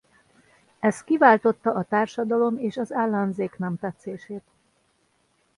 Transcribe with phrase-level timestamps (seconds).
[0.79, 4.43] Ez kiváltotta a társadalom és az ellenzék nemtetszését.